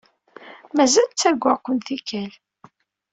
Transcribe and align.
Mazal 0.75 1.07
ttarguɣ-ken 1.11 1.77
tikkal. 1.85 2.31